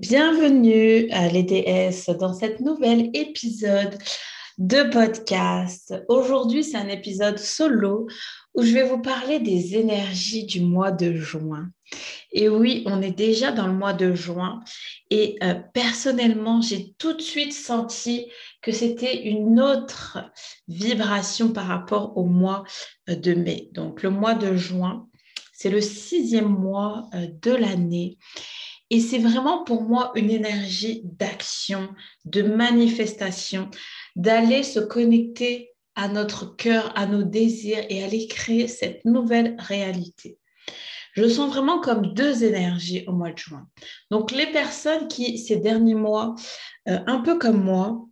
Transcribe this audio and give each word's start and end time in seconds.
Bienvenue 0.00 1.10
à 1.10 1.28
l'EDS 1.28 2.16
dans 2.18 2.32
cet 2.32 2.60
nouvel 2.60 3.10
épisode 3.12 3.98
de 4.56 4.90
podcast. 4.90 5.94
Aujourd'hui, 6.08 6.64
c'est 6.64 6.78
un 6.78 6.88
épisode 6.88 7.38
solo 7.38 8.06
où 8.54 8.62
je 8.62 8.72
vais 8.72 8.88
vous 8.88 9.02
parler 9.02 9.40
des 9.40 9.76
énergies 9.76 10.46
du 10.46 10.62
mois 10.62 10.90
de 10.90 11.12
juin. 11.12 11.68
Et 12.32 12.48
oui, 12.48 12.82
on 12.86 13.02
est 13.02 13.10
déjà 13.10 13.52
dans 13.52 13.66
le 13.66 13.74
mois 13.74 13.92
de 13.92 14.14
juin 14.14 14.60
et 15.10 15.36
euh, 15.42 15.52
personnellement, 15.74 16.62
j'ai 16.62 16.94
tout 16.96 17.12
de 17.12 17.20
suite 17.20 17.52
senti 17.52 18.24
que 18.62 18.72
c'était 18.72 19.24
une 19.24 19.60
autre 19.60 20.18
vibration 20.66 21.52
par 21.52 21.66
rapport 21.66 22.16
au 22.16 22.24
mois 22.24 22.64
euh, 23.10 23.16
de 23.16 23.34
mai. 23.34 23.68
Donc, 23.72 24.02
le 24.02 24.08
mois 24.08 24.34
de 24.34 24.56
juin, 24.56 25.10
c'est 25.52 25.68
le 25.68 25.82
sixième 25.82 26.48
mois 26.48 27.10
euh, 27.12 27.26
de 27.42 27.50
l'année. 27.50 28.16
Et 28.90 29.00
c'est 29.00 29.18
vraiment 29.18 29.62
pour 29.62 29.82
moi 29.82 30.10
une 30.16 30.30
énergie 30.30 31.02
d'action, 31.04 31.88
de 32.24 32.42
manifestation, 32.42 33.70
d'aller 34.16 34.62
se 34.62 34.80
connecter 34.80 35.70
à 35.94 36.08
notre 36.08 36.56
cœur, 36.56 36.92
à 36.96 37.06
nos 37.06 37.22
désirs 37.22 37.84
et 37.88 38.02
aller 38.02 38.26
créer 38.26 38.66
cette 38.66 39.04
nouvelle 39.04 39.56
réalité. 39.58 40.38
Je 41.12 41.28
sens 41.28 41.50
vraiment 41.50 41.80
comme 41.80 42.14
deux 42.14 42.44
énergies 42.44 43.04
au 43.06 43.12
mois 43.12 43.32
de 43.32 43.38
juin. 43.38 43.66
Donc 44.10 44.30
les 44.30 44.46
personnes 44.46 45.08
qui, 45.08 45.38
ces 45.38 45.56
derniers 45.56 45.94
mois, 45.94 46.34
euh, 46.88 46.98
un 47.06 47.20
peu 47.20 47.38
comme 47.38 47.62
moi, 47.62 48.06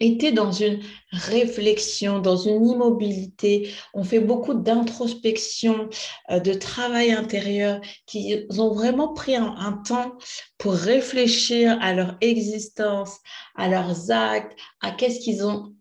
étaient 0.00 0.32
dans 0.32 0.52
une 0.52 0.80
réflexion, 1.10 2.18
dans 2.18 2.36
une 2.36 2.66
immobilité. 2.66 3.70
On 3.94 4.04
fait 4.04 4.20
beaucoup 4.20 4.54
d'introspection, 4.54 5.88
euh, 6.30 6.40
de 6.40 6.52
travail 6.54 7.12
intérieur, 7.12 7.80
qui 8.06 8.46
ont 8.58 8.72
vraiment 8.74 9.12
pris 9.12 9.36
un, 9.36 9.82
temps 9.86 10.16
pour 10.58 10.74
réfléchir 10.74 11.78
à 11.80 11.94
leur 11.94 12.16
existence, 12.20 13.18
à 13.56 13.68
leurs 13.68 14.10
actes, 14.10 14.56
à 14.80 14.90
qu'est-ce 14.90 15.20
qu'ils 15.20 15.44
ont, 15.44 15.74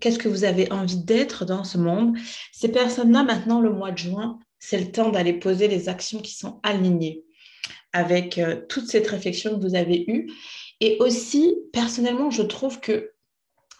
qu'est-ce 0.00 0.18
que 0.18 0.28
vous 0.28 0.44
avez 0.44 0.70
envie 0.72 1.04
d'être 1.04 1.44
dans 1.44 1.64
ce 1.64 1.78
monde. 1.78 2.16
Ces 2.52 2.68
personnes-là, 2.68 3.22
maintenant, 3.22 3.60
le 3.60 3.70
mois 3.70 3.92
de 3.92 3.98
juin, 3.98 4.38
c'est 4.58 4.78
le 4.78 4.90
temps 4.90 5.10
d'aller 5.10 5.34
poser 5.34 5.68
les 5.68 5.88
actions 5.88 6.20
qui 6.20 6.34
sont 6.34 6.60
alignées 6.62 7.24
avec 7.92 8.38
euh, 8.38 8.60
toute 8.68 8.86
cette 8.86 9.08
réflexion 9.08 9.58
que 9.58 9.64
vous 9.64 9.74
avez 9.74 10.04
eue. 10.08 10.30
Et 10.80 10.96
aussi, 11.00 11.56
personnellement, 11.72 12.30
je 12.30 12.42
trouve 12.42 12.80
que 12.80 13.12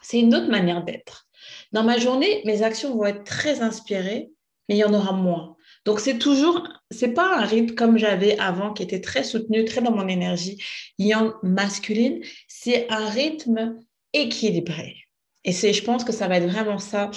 c'est 0.03 0.21
une 0.21 0.35
autre 0.35 0.51
manière 0.51 0.85
d'être. 0.85 1.27
Dans 1.73 1.85
ma 1.85 1.99
journée, 1.99 2.43
mes 2.45 2.63
actions 2.63 2.95
vont 2.97 3.07
être 3.07 3.25
très 3.25 3.61
inspirées, 3.63 4.31
mais 4.69 4.77
il 4.77 4.79
y 4.79 4.85
en 4.85 4.95
aura 4.95 5.13
moins. 5.13 5.57
Donc 5.85 6.01
c'est 6.01 6.19
toujours, 6.19 6.69
c'est 6.91 7.15
pas 7.15 7.39
un 7.39 7.45
rythme 7.45 7.75
comme 7.75 7.99
j'avais 7.99 8.39
avant 8.39 8.73
qui 8.73 8.83
était 8.83 9.01
très 9.01 9.25
soutenu, 9.25 9.65
très 9.65 9.81
dans 9.81 9.93
mon 9.93 10.09
énergie 10.09 10.63
yang 10.99 11.33
masculine. 11.43 12.23
C'est 12.49 12.91
un 12.91 13.09
rythme 13.09 13.79
équilibré. 14.13 14.97
Et 15.45 15.53
c'est, 15.53 15.73
je 15.73 15.83
pense 15.83 16.05
que 16.05 16.13
ça 16.13 16.29
va 16.29 16.37
être 16.37 16.51
vraiment 16.51 16.79
ça, 16.79 17.11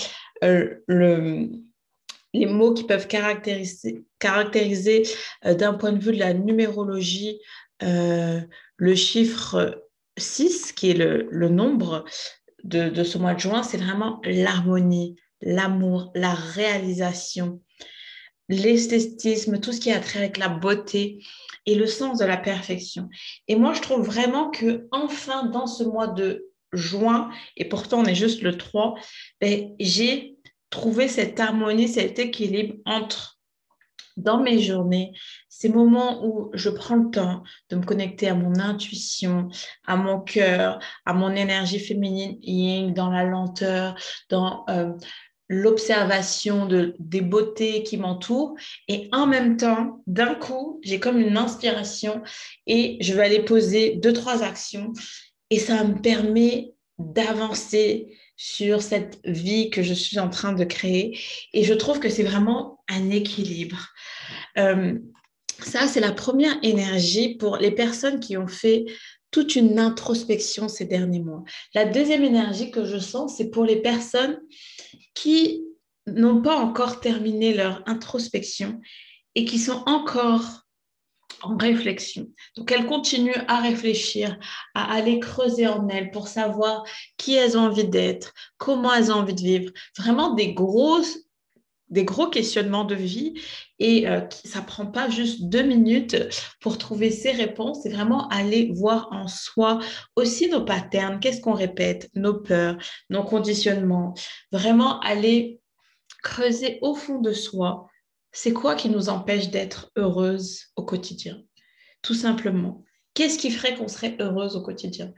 euh, 0.44 0.76
le, 0.88 1.50
les 2.34 2.46
mots 2.46 2.74
qui 2.74 2.86
peuvent 2.86 3.08
caractériser, 3.08 4.06
caractériser 4.20 5.04
euh, 5.46 5.54
d'un 5.54 5.74
point 5.74 5.92
de 5.92 6.00
vue 6.00 6.14
de 6.14 6.20
la 6.20 6.34
numérologie 6.34 7.40
euh, 7.82 8.40
le 8.78 8.96
chiffre 8.96 9.84
6, 10.18 10.72
qui 10.72 10.92
est 10.92 10.96
le, 10.96 11.28
le 11.30 11.50
nombre 11.50 12.06
de, 12.64 13.04
ce 13.04 13.18
mois 13.18 13.34
de 13.34 13.40
juin, 13.40 13.64
c'est 13.64 13.78
vraiment 13.78 14.22
l'harmonie, 14.24 15.16
l'amour, 15.42 16.12
la 16.16 16.34
réalisation, 16.34 17.62
l'esthétisme, 18.50 19.60
tout 19.60 19.74
ce 19.74 19.80
qui 19.80 19.92
a 19.92 20.00
trait 20.00 20.20
avec 20.20 20.38
la 20.38 20.50
beauté 20.50 21.24
et 21.66 21.76
le 21.76 21.88
sens 21.88 22.20
de 22.20 22.26
la 22.26 22.38
perfection. 22.38 23.10
Et 23.48 23.56
moi, 23.56 23.74
je 23.74 23.82
trouve 23.82 24.06
vraiment 24.06 24.50
que 24.50 24.88
enfin 24.92 25.46
dans 25.46 25.68
ce 25.68 25.84
mois 25.84 26.08
de 26.08 26.50
juin, 26.72 27.30
et 27.56 27.66
pourtant 27.66 28.00
on 28.00 28.06
est 28.06 28.16
juste 28.16 28.42
le 28.42 28.58
3, 28.58 28.96
ben, 29.40 29.76
j'ai 29.80 30.36
trouvé 30.70 31.08
cette 31.08 31.40
harmonie, 31.40 31.88
cet 31.88 32.18
équilibre 32.18 32.76
entre 32.86 33.33
dans 34.18 34.42
mes 34.42 34.60
journées, 34.60 35.14
ces 35.50 35.70
moments 35.70 36.26
où 36.26 36.50
je 36.54 36.70
prends 36.70 36.96
le 36.96 37.10
temps 37.10 37.44
de 37.70 37.76
me 37.76 37.84
connecter 37.84 38.28
à 38.28 38.36
mon 38.36 38.60
intuition, 38.60 39.50
à 39.86 39.96
mon 39.96 40.20
cœur, 40.20 40.80
à 41.06 41.14
mon 41.14 41.32
énergie 41.32 41.80
féminine 41.80 42.38
yin, 42.42 42.94
dans 42.94 43.10
la 43.10 43.24
lenteur, 43.24 43.96
dans 44.30 44.66
euh, 44.70 44.92
l'observation 45.50 46.66
de, 46.66 46.96
des 47.00 47.22
beautés 47.22 47.84
qui 47.84 47.98
m'entourent. 47.98 48.56
Et 48.88 49.10
en 49.12 49.28
même 49.28 49.58
temps, 49.58 50.02
d'un 50.08 50.36
coup, 50.36 50.80
j'ai 50.84 51.00
comme 51.00 51.20
une 51.20 51.38
inspiration 51.38 52.22
et 52.68 52.98
je 53.02 53.14
vais 53.14 53.24
aller 53.24 53.44
poser 53.44 53.96
deux, 53.96 54.14
trois 54.14 54.44
actions. 54.44 54.94
Et 55.50 55.60
ça 55.60 55.84
me 55.84 56.02
permet 56.02 56.74
d'avancer 56.98 58.18
sur 58.36 58.82
cette 58.82 59.20
vie 59.26 59.70
que 59.70 59.84
je 59.84 59.94
suis 59.94 60.20
en 60.20 60.30
train 60.30 60.54
de 60.54 60.64
créer. 60.64 61.20
Et 61.54 61.64
je 61.64 61.74
trouve 61.74 62.00
que 62.00 62.10
c'est 62.10 62.24
vraiment 62.24 62.73
un 62.90 63.10
équilibre. 63.10 63.90
Euh, 64.58 64.98
ça, 65.60 65.88
c'est 65.88 66.00
la 66.00 66.12
première 66.12 66.58
énergie 66.64 67.36
pour 67.36 67.58
les 67.58 67.72
personnes 67.72 68.20
qui 68.20 68.38
ont 68.38 68.48
fait 68.48 68.86
toute 69.32 69.56
une 69.56 69.80
introspection 69.80 70.70
ces 70.70 70.86
derniers 70.86 71.22
mois. 71.22 71.44
La 71.74 71.86
deuxième 71.86 72.24
énergie 72.24 72.72
que 72.72 72.86
je 72.86 72.98
sens, 72.98 73.38
c'est 73.38 73.50
pour 73.50 73.66
les 73.66 73.82
personnes 73.82 74.40
qui 75.14 75.64
n'ont 76.08 76.42
pas 76.42 76.58
encore 76.58 77.00
terminé 77.00 77.54
leur 77.54 77.82
introspection 77.88 78.80
et 79.36 79.46
qui 79.46 79.58
sont 79.58 79.84
encore 79.86 80.64
en 81.42 81.58
réflexion. 81.58 82.28
Donc, 82.56 82.72
elles 82.72 82.86
continuent 82.86 83.44
à 83.48 83.60
réfléchir, 83.60 84.38
à 84.76 84.94
aller 84.94 85.20
creuser 85.20 85.68
en 85.68 85.88
elles 85.90 86.12
pour 86.12 86.28
savoir 86.28 86.84
qui 87.18 87.34
elles 87.34 87.58
ont 87.58 87.62
envie 87.62 87.88
d'être, 87.88 88.34
comment 88.58 88.94
elles 88.94 89.12
ont 89.12 89.16
envie 89.16 89.34
de 89.34 89.42
vivre. 89.42 89.72
Vraiment 89.98 90.36
des 90.36 90.54
grosses 90.54 91.20
des 91.94 92.06
gros 92.06 92.28
questionnements 92.28 92.86
de 92.86 92.96
vie 92.96 93.40
et 93.80 94.08
euh, 94.08 94.22
ça 94.44 94.62
prend 94.62 94.88
pas 94.88 95.10
juste 95.10 95.44
deux 95.44 95.62
minutes 95.62 96.18
pour 96.60 96.78
trouver 96.78 97.12
ces 97.12 97.32
réponses, 97.32 97.84
c'est 97.84 97.92
vraiment 97.92 98.28
aller 98.30 98.72
voir 98.74 99.10
en 99.12 99.28
soi 99.28 99.80
aussi 100.16 100.50
nos 100.50 100.66
patterns, 100.66 101.20
qu'est-ce 101.20 101.42
qu'on 101.42 101.54
répète, 101.54 102.10
nos 102.16 102.34
peurs, 102.34 102.78
nos 103.10 103.24
conditionnements, 103.24 104.16
vraiment 104.52 105.00
aller 105.02 105.62
creuser 106.24 106.80
au 106.82 106.96
fond 106.96 107.20
de 107.20 107.32
soi, 107.32 107.88
c'est 108.32 108.54
quoi 108.54 108.76
qui 108.76 108.90
nous 108.90 109.10
empêche 109.10 109.50
d'être 109.50 109.92
heureuse 109.96 110.72
au 110.76 110.84
quotidien, 110.84 111.38
tout 112.02 112.16
simplement. 112.16 112.84
Qu'est-ce 113.14 113.38
qui 113.38 113.52
ferait 113.52 113.76
qu'on 113.76 113.88
serait 113.88 114.16
heureuse 114.20 114.56
au 114.56 114.62
quotidien? 114.62 115.14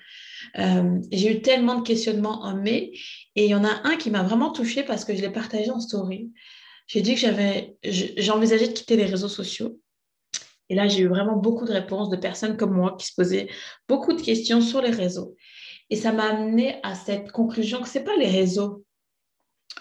Euh, 0.60 1.00
J'ai 1.14 1.38
eu 1.38 1.42
tellement 1.42 1.76
de 1.76 1.88
questionnements 1.88 2.44
en 2.44 2.56
mai 2.58 2.92
et 3.36 3.46
il 3.46 3.50
y 3.50 3.56
en 3.56 3.64
a 3.64 3.88
un 3.88 3.96
qui 3.96 4.10
m'a 4.10 4.24
vraiment 4.24 4.52
touchée 4.52 4.84
parce 4.84 5.06
que 5.06 5.16
je 5.16 5.22
l'ai 5.22 5.30
partagé 5.32 5.72
en 5.72 5.80
story 5.80 6.34
j'ai 6.88 7.02
dit 7.02 7.16
que 7.16 7.20
j'avais, 7.20 7.78
j'ai 7.84 8.32
envisagé 8.32 8.68
de 8.68 8.74
quitter 8.74 8.96
les 8.96 9.06
réseaux 9.06 9.30
sociaux. 9.30 9.80
Et 10.70 10.76
là, 10.76 10.88
j'ai 10.88 11.02
eu 11.02 11.08
vraiment 11.08 11.36
beaucoup 11.36 11.66
de 11.66 11.72
réponses 11.72 12.10
de 12.10 12.18
personnes 12.18 12.58
comme 12.58 12.74
moi 12.74 12.96
qui 12.98 13.08
se 13.08 13.14
posaient 13.16 13.48
beaucoup 13.88 14.14
de 14.14 14.22
questions 14.22 14.62
sur 14.62 14.82
les 14.82 14.90
réseaux. 14.90 15.36
Et 15.90 15.96
ça 15.96 16.12
m'a 16.12 16.30
amené 16.30 16.80
à 16.84 16.96
cette 16.96 17.32
conclusion 17.32 17.82
que 17.82 17.88
ce 17.88 18.00
n'est 18.00 18.06
pas 18.06 18.18
les 18.18 18.30
réseaux 18.30 18.84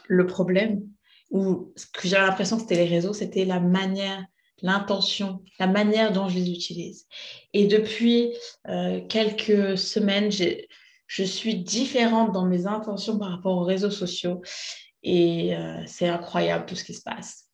le 0.07 0.27
problème, 0.27 0.83
ou 1.31 1.73
ce 1.77 1.87
que 1.87 2.09
j'avais 2.09 2.27
l'impression 2.27 2.57
que 2.57 2.63
c'était 2.63 2.77
les 2.77 2.85
réseaux, 2.85 3.13
c'était 3.13 3.45
la 3.45 3.61
manière, 3.61 4.25
l'intention, 4.63 5.43
la 5.59 5.67
manière 5.67 6.13
dont 6.13 6.29
je 6.29 6.37
les 6.37 6.51
utilise. 6.51 7.07
Et 7.53 7.67
depuis 7.67 8.33
euh, 8.69 9.01
quelques 9.09 9.79
semaines, 9.79 10.31
je 10.31 11.23
suis 11.23 11.57
différente 11.57 12.33
dans 12.33 12.47
mes 12.47 12.67
intentions 12.67 13.19
par 13.19 13.31
rapport 13.31 13.57
aux 13.57 13.65
réseaux 13.65 13.91
sociaux. 13.91 14.43
Et 15.05 15.55
euh, 15.55 15.83
c'est 15.87 16.09
incroyable 16.09 16.67
tout 16.67 16.75
ce 16.75 16.83
qui 16.85 16.95
se 16.95 17.03
passe. 17.03 17.45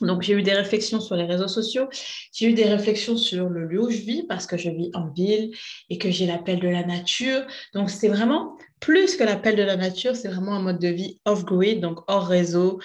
Donc, 0.00 0.22
j'ai 0.22 0.32
eu 0.32 0.42
des 0.42 0.54
réflexions 0.54 1.00
sur 1.00 1.16
les 1.16 1.24
réseaux 1.24 1.48
sociaux. 1.48 1.88
J'ai 2.32 2.46
eu 2.46 2.52
des 2.52 2.64
réflexions 2.64 3.16
sur 3.16 3.48
le 3.48 3.66
lieu 3.66 3.82
où 3.82 3.90
je 3.90 3.98
vis 3.98 4.24
parce 4.24 4.46
que 4.46 4.56
je 4.56 4.70
vis 4.70 4.90
en 4.94 5.08
ville 5.10 5.54
et 5.90 5.98
que 5.98 6.10
j'ai 6.10 6.26
l'appel 6.26 6.60
de 6.60 6.68
la 6.68 6.84
nature. 6.84 7.44
Donc, 7.74 7.90
c'est 7.90 8.08
vraiment 8.08 8.56
plus 8.80 9.16
que 9.16 9.24
l'appel 9.24 9.56
de 9.56 9.62
la 9.62 9.76
nature, 9.76 10.14
c'est 10.14 10.28
vraiment 10.28 10.54
un 10.54 10.62
mode 10.62 10.78
de 10.78 10.88
vie 10.88 11.20
off-grid, 11.24 11.80
donc 11.80 12.00
hors 12.06 12.26
réseau, 12.26 12.80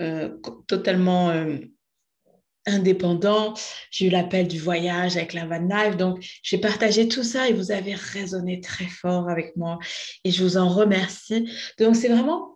euh, 0.00 0.30
totalement 0.66 1.30
euh, 1.30 1.58
indépendant. 2.66 3.54
J'ai 3.90 4.06
eu 4.06 4.10
l'appel 4.10 4.48
du 4.48 4.58
voyage 4.58 5.16
avec 5.16 5.32
la 5.34 5.46
van 5.46 5.68
life. 5.68 5.96
Donc, 5.96 6.18
j'ai 6.42 6.58
partagé 6.58 7.06
tout 7.08 7.22
ça 7.22 7.48
et 7.48 7.52
vous 7.52 7.70
avez 7.70 7.94
résonné 7.94 8.60
très 8.60 8.86
fort 8.86 9.28
avec 9.28 9.56
moi 9.56 9.78
et 10.24 10.32
je 10.32 10.42
vous 10.42 10.56
en 10.56 10.68
remercie. 10.68 11.48
Donc, 11.78 11.94
c'est 11.94 12.08
vraiment 12.08 12.55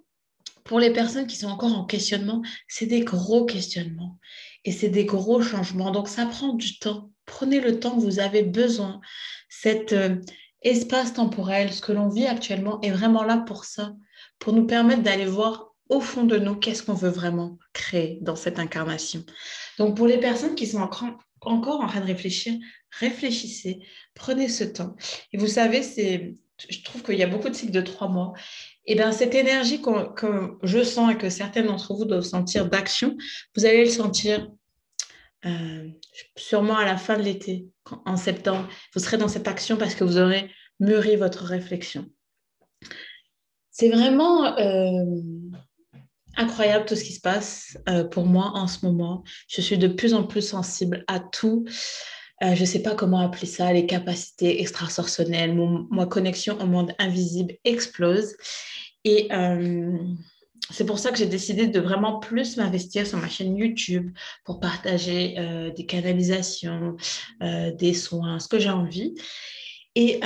pour 0.65 0.79
les 0.79 0.93
personnes 0.93 1.27
qui 1.27 1.37
sont 1.37 1.49
encore 1.49 1.73
en 1.73 1.85
questionnement, 1.85 2.43
c'est 2.69 2.87
des 2.87 3.01
gros 3.01 3.45
questionnements 3.45 4.19
et 4.65 4.73
c'est 4.73 4.89
des 4.89 5.05
gros 5.05 5.43
changements. 5.43 5.91
Donc, 5.91 6.09
ça 6.09 6.27
prend 6.27 6.55
du 6.55 6.79
temps. 6.79 7.11
Prenez 7.27 7.61
le 7.61 7.81
temps 7.81 7.97
que 7.97 8.01
vous 8.01 8.21
avez 8.21 8.43
besoin. 8.43 9.01
Cet 9.49 9.93
euh, 9.93 10.17
espace 10.63 11.15
temporel, 11.15 11.73
ce 11.73 11.81
que 11.81 11.93
l'on 11.93 12.09
vit 12.09 12.27
actuellement, 12.27 12.81
est 12.81 12.91
vraiment 12.91 13.23
là 13.23 13.39
pour 13.39 13.65
ça, 13.65 13.95
pour 14.39 14.53
nous 14.53 14.67
permettre 14.67 15.03
d'aller 15.03 15.27
voir 15.27 15.75
au 15.89 16.01
fond 16.01 16.25
de 16.25 16.37
nous 16.37 16.55
qu'est-ce 16.55 16.83
qu'on 16.83 16.95
veut 16.95 17.11
vraiment 17.11 17.59
créer 17.73 18.19
dans 18.23 18.37
cette 18.37 18.59
incarnation. 18.59 19.25
Donc, 19.79 19.97
pour 19.97 20.07
les 20.07 20.19
personnes 20.19 20.55
qui 20.55 20.67
sont 20.67 20.79
encore 20.79 21.19
encore 21.41 21.81
en 21.81 21.87
train 21.87 22.01
de 22.01 22.07
réfléchir, 22.07 22.59
réfléchissez, 22.99 23.81
prenez 24.15 24.49
ce 24.49 24.65
temps. 24.65 24.95
Et 25.33 25.39
vous 25.39 25.47
savez, 25.47 25.83
c'est, 25.83 26.35
je 26.69 26.83
trouve 26.83 27.03
qu'il 27.03 27.19
y 27.19 27.23
a 27.23 27.27
beaucoup 27.27 27.49
de 27.49 27.55
cycles 27.55 27.73
de 27.73 27.81
trois 27.81 28.09
mois. 28.09 28.33
Et 28.87 28.95
bien, 28.95 29.13
cette 29.13 29.35
énergie 29.35 29.83
que 29.83 30.57
je 30.63 30.83
sens 30.83 31.13
et 31.13 31.17
que 31.17 31.29
certains 31.29 31.63
d'entre 31.63 31.95
vous 31.95 32.05
doivent 32.05 32.23
sentir 32.23 32.69
d'action, 32.69 33.17
vous 33.57 33.67
allez 33.67 33.85
le 33.85 33.91
sentir 33.91 34.51
euh, 35.47 35.89
sûrement 36.37 36.77
à 36.77 36.85
la 36.85 36.97
fin 36.97 37.17
de 37.17 37.23
l'été, 37.23 37.67
en 38.05 38.17
septembre. 38.17 38.69
Vous 38.95 39.01
serez 39.01 39.17
dans 39.17 39.29
cette 39.29 39.49
action 39.49 39.77
parce 39.77 39.95
que 39.95 40.05
vous 40.05 40.19
aurez 40.19 40.51
mûri 40.81 41.17
votre 41.17 41.45
réflexion. 41.45 42.07
C'est 43.71 43.91
vraiment 43.91 44.59
euh, 44.59 45.05
incroyable 46.37 46.85
tout 46.85 46.97
ce 46.97 47.05
qui 47.05 47.13
se 47.13 47.21
passe 47.21 47.79
euh, 47.89 48.05
pour 48.05 48.27
moi 48.27 48.53
en 48.55 48.67
ce 48.67 48.85
moment. 48.85 49.25
Je 49.49 49.61
suis 49.61 49.79
de 49.79 49.89
plus 49.89 50.15
en 50.15 50.25
plus 50.25 50.47
sensible 50.47 51.05
à 51.07 51.21
tout. 51.21 51.65
Euh, 52.43 52.55
je 52.55 52.61
ne 52.61 52.67
sais 52.67 52.83
pas 52.83 52.95
comment 52.95 53.21
appeler 53.21 53.47
ça, 53.47 53.73
les 53.73 53.87
capacités 53.87 54.61
extrasensorielles. 54.61 55.55
ma 55.91 56.07
connexion 56.07 56.59
au 56.61 56.67
monde 56.67 56.93
invisible 56.99 57.55
explose. 57.65 58.37
Et 59.05 59.29
c'est 60.71 60.85
pour 60.85 60.99
ça 60.99 61.11
que 61.11 61.19
j'ai 61.19 61.27
décidé 61.27 61.67
de 61.67 61.81
vraiment 61.81 62.21
plus 62.21 62.57
m'investir 62.57 63.07
sur 63.07 63.19
ma 63.19 63.29
chaîne 63.29 63.57
YouTube 63.57 64.11
pour 64.45 64.61
partager 64.61 65.37
des 65.75 65.87
canalisations, 65.87 66.97
des 67.41 67.95
soins, 67.95 68.39
ce 68.39 68.47
que 68.47 68.59
j'ai 68.59 68.69
envie. 68.69 69.15
Et 69.95 70.21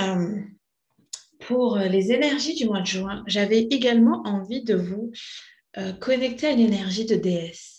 pour 1.46 1.76
euh, 1.76 1.88
les 1.88 2.12
énergies 2.12 2.54
du 2.54 2.66
mois 2.66 2.80
de 2.80 2.86
juin, 2.86 3.22
j'avais 3.26 3.60
également 3.60 4.22
envie 4.24 4.62
de 4.62 4.74
vous 4.74 5.12
euh, 5.78 5.92
connecter 5.92 6.48
à 6.48 6.52
l'énergie 6.52 7.06
de 7.06 7.16
déesse. 7.16 7.73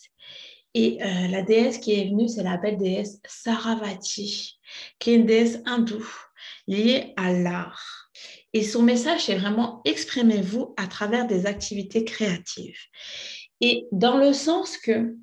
Et 0.77 1.01
euh, 1.01 1.27
la 1.30 1.42
déesse 1.42 1.77
qui 1.77 1.94
est 1.94 2.10
venue, 2.10 2.27
c'est 2.27 2.44
la 2.44 2.57
belle 2.57 2.77
déesse 2.77 3.22
Saravati, 3.25 4.60
qui 5.00 5.12
est 5.12 5.16
une 5.16 5.25
déesse 5.25 5.60
hindoue 5.66 6.06
liée 6.68 7.13
à 7.16 7.31
l'art. 7.31 8.12
Et 8.51 8.62
son 8.62 8.83
message, 8.83 9.25
c'est 9.25 9.36
vraiment 9.36 9.81
exprimez-vous 9.86 10.74
à 10.75 10.88
travers 10.88 11.27
des 11.27 11.45
activités 11.45 12.04
créatives. 12.04 12.77
Et 13.62 13.88
dans 13.94 14.18
le 14.18 14.33
sens 14.33 14.77
que 14.77 15.16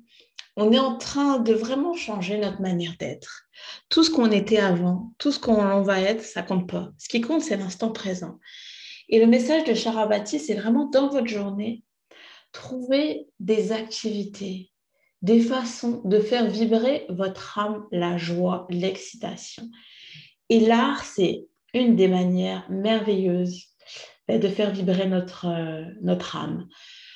on 0.55 0.71
est 0.71 0.79
en 0.79 0.97
train 0.97 1.39
de 1.39 1.53
vraiment 1.53 1.93
changer 1.95 2.37
notre 2.37 2.61
manière 2.61 2.95
d'être. 2.99 3.47
Tout 3.89 4.03
ce 4.03 4.11
qu'on 4.11 4.31
était 4.31 4.59
avant, 4.59 5.13
tout 5.17 5.31
ce 5.31 5.39
qu'on 5.39 5.81
va 5.81 5.99
être, 5.99 6.21
ça 6.21 6.43
compte 6.43 6.69
pas. 6.69 6.91
Ce 6.99 7.07
qui 7.07 7.21
compte, 7.21 7.41
c'est 7.41 7.57
l'instant 7.57 7.91
présent. 7.91 8.39
Et 9.09 9.19
le 9.19 9.25
message 9.25 9.63
de 9.63 9.73
Charabati, 9.73 10.39
c'est 10.39 10.53
vraiment 10.53 10.85
dans 10.85 11.09
votre 11.09 11.27
journée, 11.27 11.83
trouver 12.51 13.27
des 13.39 13.71
activités, 13.71 14.72
des 15.23 15.39
façons 15.39 16.01
de 16.03 16.19
faire 16.19 16.47
vibrer 16.47 17.05
votre 17.09 17.57
âme, 17.57 17.85
la 17.91 18.17
joie, 18.17 18.67
l'excitation. 18.69 19.63
Et 20.49 20.59
l'art, 20.59 21.03
c'est 21.03 21.47
une 21.73 21.95
des 21.95 22.09
manières 22.09 22.69
merveilleuses 22.69 23.69
ben, 24.27 24.39
de 24.39 24.47
faire 24.47 24.71
vibrer 24.71 25.07
notre, 25.07 25.47
euh, 25.47 25.85
notre 26.01 26.35
âme. 26.35 26.67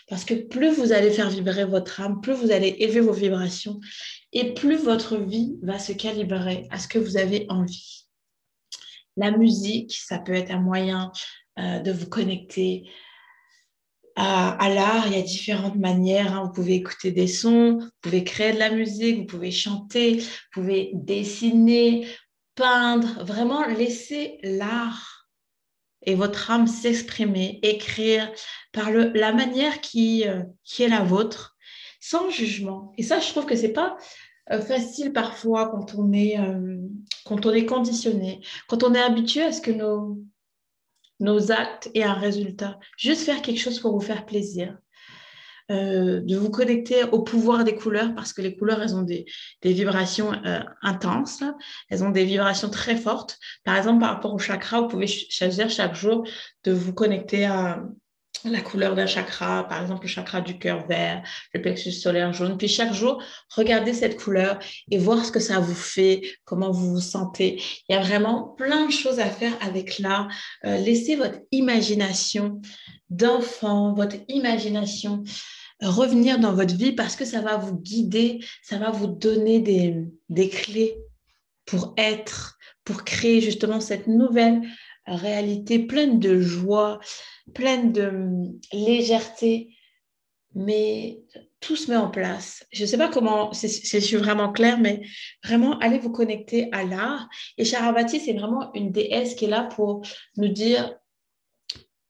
Parce 0.09 0.23
que 0.23 0.33
plus 0.33 0.73
vous 0.73 0.93
allez 0.93 1.11
faire 1.11 1.29
vibrer 1.29 1.65
votre 1.65 1.99
âme, 1.99 2.21
plus 2.21 2.33
vous 2.33 2.51
allez 2.51 2.77
élever 2.79 3.01
vos 3.01 3.11
vibrations 3.11 3.79
et 4.31 4.53
plus 4.53 4.77
votre 4.77 5.17
vie 5.17 5.57
va 5.61 5.77
se 5.77 5.91
calibrer 5.91 6.65
à 6.71 6.79
ce 6.79 6.87
que 6.87 6.99
vous 6.99 7.17
avez 7.17 7.45
envie. 7.49 8.05
La 9.17 9.31
musique, 9.31 9.93
ça 9.93 10.19
peut 10.19 10.33
être 10.33 10.51
un 10.51 10.61
moyen 10.61 11.11
euh, 11.59 11.79
de 11.79 11.91
vous 11.91 12.07
connecter 12.07 12.89
à, 14.17 14.69
l'art. 14.69 15.07
Il 15.07 15.13
y 15.13 15.19
a 15.19 15.21
différentes 15.21 15.75
manières. 15.75 16.33
Hein. 16.33 16.43
Vous 16.45 16.51
pouvez 16.51 16.75
écouter 16.75 17.11
des 17.11 17.27
sons, 17.27 17.77
vous 17.79 17.89
pouvez 18.01 18.23
créer 18.23 18.53
de 18.53 18.59
la 18.59 18.71
musique, 18.71 19.19
vous 19.19 19.25
pouvez 19.25 19.51
chanter, 19.51 20.17
vous 20.17 20.61
pouvez 20.61 20.91
dessiner, 20.93 22.07
peindre. 22.55 23.23
Vraiment, 23.23 23.65
laisser 23.65 24.39
l'art 24.43 25.29
et 26.03 26.15
votre 26.15 26.51
âme 26.51 26.67
s'exprimer, 26.67 27.59
écrire 27.63 28.31
par 28.71 28.91
le, 28.91 29.11
la 29.13 29.33
manière 29.33 29.81
qui, 29.81 30.27
euh, 30.27 30.43
qui 30.63 30.83
est 30.83 30.89
la 30.89 31.03
vôtre, 31.03 31.57
sans 31.99 32.29
jugement. 32.29 32.93
Et 32.97 33.03
ça, 33.03 33.19
je 33.19 33.29
trouve 33.29 33.45
que 33.45 33.55
c'est 33.55 33.73
pas 33.73 33.97
euh, 34.51 34.61
facile 34.61 35.11
parfois 35.11 35.69
quand 35.69 35.95
on 35.95 36.13
est 36.13 36.39
euh, 36.39 36.77
quand 37.25 37.45
on 37.45 37.51
est 37.51 37.65
conditionné, 37.65 38.41
quand 38.67 38.83
on 38.83 38.93
est 38.93 39.01
habitué 39.01 39.43
à 39.43 39.51
ce 39.51 39.59
que 39.59 39.71
nos 39.71 40.17
nos 41.19 41.51
actes 41.51 41.89
aient 41.93 42.03
un 42.03 42.13
résultat. 42.13 42.79
Juste 42.97 43.23
faire 43.23 43.41
quelque 43.41 43.59
chose 43.59 43.79
pour 43.79 43.93
vous 43.93 44.01
faire 44.01 44.25
plaisir. 44.25 44.77
Euh, 45.69 46.21
de 46.21 46.37
vous 46.37 46.49
connecter 46.49 47.03
au 47.11 47.23
pouvoir 47.23 47.65
des 47.65 47.75
couleurs 47.75 48.15
parce 48.15 48.31
que 48.31 48.41
les 48.41 48.55
couleurs, 48.55 48.81
elles 48.81 48.95
ont 48.95 49.01
des, 49.01 49.25
vibrations 49.61 50.31
euh, 50.45 50.61
intenses, 50.81 51.43
elles 51.89 52.05
ont 52.05 52.09
des 52.09 52.23
vibrations 52.23 52.69
très 52.69 52.95
fortes. 52.95 53.37
Par 53.65 53.75
exemple, 53.75 53.99
par 53.99 54.11
rapport 54.11 54.33
au 54.33 54.39
chakra, 54.39 54.79
vous 54.79 54.87
pouvez 54.87 55.07
choisir 55.07 55.69
chaque 55.69 55.93
jour 55.93 56.25
de 56.63 56.71
vous 56.71 56.93
connecter 56.93 57.43
à 57.43 57.83
la 58.45 58.61
couleur 58.61 58.95
d'un 58.95 59.05
chakra, 59.05 59.67
par 59.67 59.81
exemple 59.81 60.03
le 60.03 60.07
chakra 60.07 60.41
du 60.41 60.57
cœur 60.57 60.87
vert, 60.87 61.23
le 61.53 61.61
plexus 61.61 61.91
solaire 61.91 62.33
jaune. 62.33 62.57
Puis 62.57 62.67
chaque 62.67 62.93
jour, 62.93 63.21
regardez 63.55 63.93
cette 63.93 64.21
couleur 64.21 64.59
et 64.91 64.97
voir 64.97 65.25
ce 65.25 65.31
que 65.31 65.39
ça 65.39 65.59
vous 65.59 65.75
fait, 65.75 66.21
comment 66.45 66.71
vous 66.71 66.91
vous 66.91 67.01
sentez. 67.01 67.61
Il 67.87 67.93
y 67.93 67.97
a 67.97 68.01
vraiment 68.01 68.55
plein 68.57 68.85
de 68.85 68.91
choses 68.91 69.19
à 69.19 69.25
faire 69.25 69.53
avec 69.61 69.99
l'art. 69.99 70.27
Euh, 70.65 70.77
laissez 70.77 71.15
votre 71.15 71.39
imagination 71.51 72.61
d'enfant, 73.09 73.93
votre 73.93 74.15
imagination 74.27 75.23
revenir 75.81 76.39
dans 76.39 76.53
votre 76.53 76.75
vie 76.75 76.91
parce 76.91 77.15
que 77.15 77.25
ça 77.25 77.41
va 77.41 77.57
vous 77.57 77.75
guider, 77.75 78.39
ça 78.63 78.77
va 78.77 78.89
vous 78.89 79.07
donner 79.07 79.59
des, 79.59 79.95
des 80.29 80.49
clés 80.49 80.97
pour 81.65 81.93
être, 81.97 82.57
pour 82.83 83.03
créer 83.03 83.41
justement 83.41 83.79
cette 83.79 84.07
nouvelle 84.07 84.61
réalité 85.05 85.79
pleine 85.79 86.19
de 86.19 86.39
joie, 86.39 86.99
pleine 87.53 87.91
de 87.91 88.11
légèreté, 88.73 89.75
mais 90.53 91.19
tout 91.59 91.75
se 91.75 91.89
met 91.89 91.97
en 91.97 92.09
place. 92.09 92.65
Je 92.71 92.83
ne 92.83 92.87
sais 92.87 92.97
pas 92.97 93.09
comment, 93.09 93.53
si 93.53 93.67
je 93.67 93.99
suis 93.99 94.17
vraiment 94.17 94.51
claire, 94.51 94.79
mais 94.79 95.01
vraiment, 95.43 95.77
allez 95.79 95.99
vous 95.99 96.11
connecter 96.11 96.69
à 96.71 96.83
l'art. 96.83 97.27
Et 97.57 97.65
Charavati, 97.65 98.19
c'est 98.19 98.33
vraiment 98.33 98.71
une 98.73 98.91
déesse 98.91 99.35
qui 99.35 99.45
est 99.45 99.49
là 99.49 99.63
pour 99.63 100.01
nous 100.37 100.49
dire, 100.49 100.95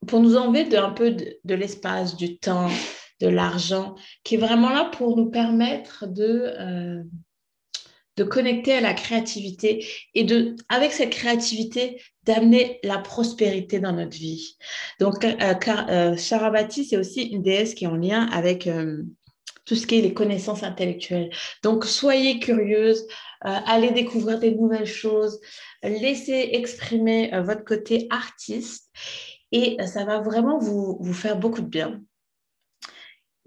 pour 0.06 0.20
nous 0.20 0.38
enlever 0.38 0.66
de, 0.66 0.78
un 0.78 0.92
peu 0.92 1.12
de 1.12 1.56
l'espace, 1.56 2.16
du 2.16 2.38
temps, 2.38 2.70
de 3.20 3.28
l'argent, 3.28 3.96
qui 4.24 4.36
est 4.36 4.40
vraiment 4.40 4.70
là 4.70 4.86
pour 4.86 5.18
nous 5.18 5.30
permettre 5.30 6.06
de, 6.08 6.54
euh, 6.60 7.04
de 8.18 8.24
connecter 8.24 8.74
à 8.74 8.82
la 8.82 8.94
créativité 8.94 9.86
et 10.14 10.24
de, 10.24 10.56
avec 10.70 10.92
cette 10.92 11.12
créativité, 11.12 12.02
d'amener 12.24 12.80
la 12.84 12.98
prospérité 12.98 13.80
dans 13.80 13.94
notre 13.94 14.18
vie. 14.18 14.58
Donc, 15.00 15.24
euh, 15.24 15.54
car, 15.54 15.88
euh, 15.90 16.16
c'est 16.18 16.98
aussi 16.98 17.24
une 17.24 17.42
déesse 17.42 17.74
qui 17.74 17.86
est 17.86 17.88
en 17.88 17.96
lien 17.96 18.28
avec 18.34 18.70
tout 19.66 19.76
ce 19.76 19.88
qui 19.88 20.00
est 20.00 20.02
les 20.02 20.14
connaissances 20.14 20.64
intellectuelles. 20.64 21.30
Donc, 21.64 21.86
soyez 21.86 22.40
curieuse, 22.40 23.08
allez 23.42 23.92
découvrir 23.92 24.40
des 24.40 24.52
nouvelles 24.52 24.86
choses, 24.86 25.40
laissez 25.84 26.50
exprimer 26.54 27.32
votre 27.44 27.64
côté 27.64 28.08
artiste 28.10 28.92
et 29.52 29.78
ça 29.86 30.06
va 30.06 30.20
vraiment 30.20 30.58
vous, 30.58 30.98
vous 31.00 31.14
faire 31.14 31.38
beaucoup 31.38 31.62
de 31.62 31.68
bien. 31.68 32.02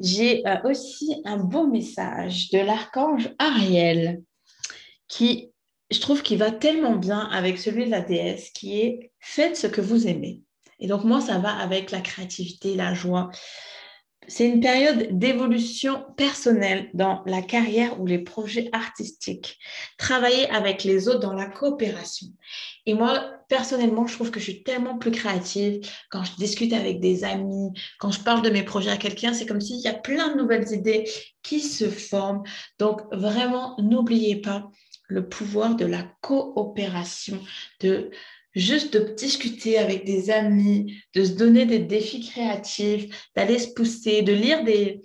J'ai 0.01 0.47
euh, 0.47 0.57
aussi 0.65 1.21
un 1.27 1.37
beau 1.37 1.67
message 1.67 2.51
de 2.51 2.59
l'archange 2.59 3.35
Ariel 3.39 4.23
qui, 5.11 5.53
je 5.91 6.01
trouve, 6.01 6.23
qui 6.23 6.37
va 6.37 6.51
tellement 6.51 6.97
bien 6.97 7.19
avec 7.19 7.59
celui 7.59 7.85
de 7.85 7.91
la 7.91 8.01
déesse, 8.01 8.51
qui 8.51 8.81
est 8.81 9.13
faites 9.19 9.57
ce 9.57 9.67
que 9.67 9.83
vous 9.83 10.07
aimez. 10.07 10.41
Et 10.79 10.87
donc 10.87 11.05
moi, 11.05 11.21
ça 11.21 11.39
va 11.39 11.55
avec 11.55 11.91
la 11.91 12.01
créativité, 12.01 12.75
la 12.75 12.95
joie, 12.95 13.31
c'est 14.31 14.47
une 14.47 14.61
période 14.61 15.19
d'évolution 15.19 16.05
personnelle 16.17 16.91
dans 16.95 17.23
la 17.27 17.43
carrière 17.43 18.01
ou 18.01 18.07
les 18.07 18.21
projets 18.21 18.69
artistiques. 18.73 19.59
Travailler 19.99 20.49
avec 20.51 20.85
les 20.85 21.09
autres 21.09 21.21
dans 21.21 21.33
la 21.33 21.47
coopération. 21.47 22.29
Et 22.87 22.95
moi, 22.95 23.33
personnellement, 23.49 24.07
je 24.07 24.15
trouve 24.15 24.31
que 24.31 24.39
je 24.39 24.45
suis 24.45 24.63
tellement 24.63 24.99
plus 24.99 25.11
créative 25.11 25.81
quand 26.11 26.23
je 26.23 26.37
discute 26.37 26.73
avec 26.73 27.01
des 27.01 27.25
amis, 27.25 27.71
quand 27.99 28.13
je 28.13 28.21
parle 28.21 28.43
de 28.43 28.51
mes 28.51 28.63
projets 28.63 28.91
à 28.91 28.99
quelqu'un. 28.99 29.33
C'est 29.33 29.47
comme 29.47 29.61
s'il 29.61 29.81
y 29.81 29.89
a 29.89 29.95
plein 29.95 30.29
de 30.29 30.41
nouvelles 30.41 30.71
idées 30.73 31.11
qui 31.43 31.59
se 31.59 31.89
forment. 31.89 32.45
Donc, 32.79 33.01
vraiment, 33.13 33.75
n'oubliez 33.79 34.37
pas 34.37 34.71
le 35.11 35.29
pouvoir 35.29 35.77
de 35.77 35.85
la 35.85 36.03
coopération, 36.23 37.39
de 37.81 38.11
juste 38.55 38.95
de 38.95 39.15
discuter 39.15 39.79
avec 39.79 40.05
des 40.05 40.31
amis, 40.31 41.03
de 41.15 41.25
se 41.25 41.33
donner 41.33 41.67
des 41.67 41.79
défis 41.79 42.29
créatifs, 42.29 43.29
d'aller 43.37 43.59
se 43.59 43.73
pousser, 43.73 44.23
de 44.23 44.33
lire 44.33 44.65
des... 44.65 45.03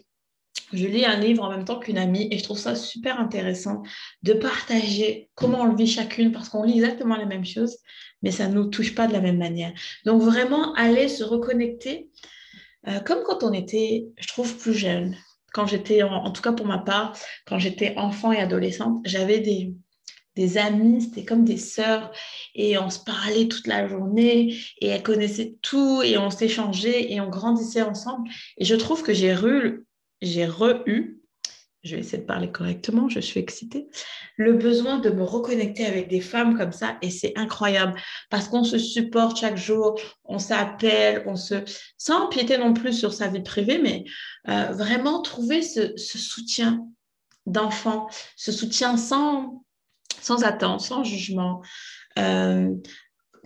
Je 0.73 0.87
lis 0.87 1.05
un 1.05 1.19
livre 1.19 1.43
en 1.43 1.51
même 1.51 1.63
temps 1.63 1.79
qu'une 1.79 1.97
amie 1.97 2.27
et 2.31 2.39
je 2.39 2.43
trouve 2.43 2.57
ça 2.57 2.75
super 2.75 3.19
intéressant 3.19 3.83
de 4.23 4.33
partager 4.33 5.29
comment 5.35 5.61
on 5.61 5.65
le 5.65 5.75
vit 5.75 5.87
chacune 5.87 6.31
parce 6.31 6.49
qu'on 6.49 6.63
lit 6.63 6.75
exactement 6.75 7.17
les 7.17 7.25
mêmes 7.25 7.45
choses, 7.45 7.77
mais 8.23 8.31
ça 8.31 8.47
ne 8.47 8.55
nous 8.55 8.65
touche 8.65 8.95
pas 8.95 9.07
de 9.07 9.13
la 9.13 9.21
même 9.21 9.37
manière. 9.37 9.73
Donc 10.05 10.21
vraiment, 10.21 10.73
aller 10.73 11.07
se 11.07 11.23
reconnecter 11.23 12.09
euh, 12.87 12.99
comme 12.99 13.23
quand 13.23 13.43
on 13.43 13.53
était, 13.53 14.07
je 14.17 14.27
trouve, 14.27 14.57
plus 14.57 14.73
jeune. 14.73 15.15
Quand 15.53 15.67
j'étais, 15.67 16.03
en, 16.03 16.13
en 16.13 16.31
tout 16.31 16.41
cas 16.41 16.51
pour 16.51 16.65
ma 16.65 16.79
part, 16.79 17.15
quand 17.45 17.59
j'étais 17.59 17.93
enfant 17.97 18.31
et 18.31 18.39
adolescente, 18.39 18.99
j'avais 19.05 19.39
des, 19.39 19.73
des 20.35 20.57
amies, 20.57 21.01
c'était 21.01 21.25
comme 21.25 21.45
des 21.45 21.57
sœurs 21.57 22.11
et 22.53 22.77
on 22.77 22.89
se 22.89 22.99
parlait 22.99 23.47
toute 23.47 23.67
la 23.67 23.87
journée 23.87 24.57
et 24.79 24.87
elles 24.87 25.03
connaissaient 25.03 25.55
tout 25.61 26.01
et 26.03 26.17
on 26.17 26.29
s'échangeait 26.29 27.11
et 27.11 27.21
on 27.21 27.29
grandissait 27.29 27.81
ensemble. 27.81 28.29
Et 28.57 28.65
je 28.65 28.75
trouve 28.75 29.03
que 29.03 29.13
j'ai 29.13 29.33
re, 29.33 29.77
j'ai 30.21 30.45
re-eu, 30.45 31.21
je 31.83 31.95
vais 31.95 32.01
essayer 32.01 32.17
de 32.17 32.27
parler 32.27 32.51
correctement, 32.51 33.09
je 33.09 33.19
suis 33.19 33.39
excitée, 33.39 33.87
le 34.37 34.53
besoin 34.53 34.97
de 34.97 35.09
me 35.11 35.23
reconnecter 35.23 35.85
avec 35.85 36.09
des 36.09 36.19
femmes 36.19 36.57
comme 36.57 36.71
ça 36.71 36.97
et 37.01 37.11
c'est 37.11 37.33
incroyable 37.37 37.99
parce 38.29 38.47
qu'on 38.47 38.63
se 38.63 38.79
supporte 38.79 39.37
chaque 39.37 39.57
jour, 39.57 39.99
on 40.25 40.39
s'appelle, 40.39 41.23
on 41.27 41.35
se, 41.35 41.63
sans 41.97 42.25
empiéter 42.25 42.57
non 42.57 42.73
plus 42.73 42.93
sur 42.93 43.13
sa 43.13 43.27
vie 43.27 43.43
privée, 43.43 43.77
mais 43.77 44.03
euh, 44.49 44.71
vraiment 44.73 45.21
trouver 45.21 45.61
ce, 45.61 45.95
ce 45.95 46.17
soutien 46.17 46.87
d'enfant, 47.45 48.09
ce 48.35 48.51
soutien 48.51 48.97
sans 48.97 49.64
sans 50.25 50.43
attente, 50.43 50.81
sans 50.81 51.03
jugement, 51.03 51.61
euh, 52.17 52.73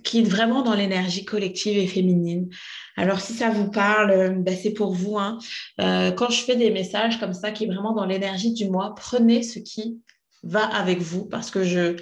qui 0.03 0.19
est 0.19 0.23
vraiment 0.23 0.61
dans 0.61 0.75
l'énergie 0.75 1.25
collective 1.25 1.77
et 1.77 1.87
féminine. 1.87 2.49
Alors, 2.95 3.19
si 3.19 3.33
ça 3.33 3.49
vous 3.49 3.69
parle, 3.69 4.11
euh, 4.11 4.29
ben, 4.29 4.55
c'est 4.55 4.71
pour 4.71 4.93
vous. 4.93 5.17
Hein. 5.17 5.39
Euh, 5.81 6.11
quand 6.11 6.29
je 6.29 6.41
fais 6.41 6.55
des 6.55 6.71
messages 6.71 7.19
comme 7.19 7.33
ça, 7.33 7.51
qui 7.51 7.65
est 7.65 7.67
vraiment 7.67 7.93
dans 7.93 8.05
l'énergie 8.05 8.53
du 8.53 8.69
mois, 8.69 8.95
prenez 8.95 9.43
ce 9.43 9.59
qui 9.59 9.99
va 10.41 10.63
avec 10.63 10.99
vous 10.99 11.25
parce 11.25 11.51
que 11.51 11.65
je, 11.65 11.97